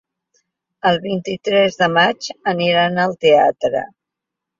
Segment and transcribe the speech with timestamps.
[0.91, 3.83] El vint-i-tres de maig aniran al teatre.